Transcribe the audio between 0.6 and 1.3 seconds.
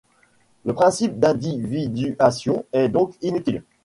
Le principe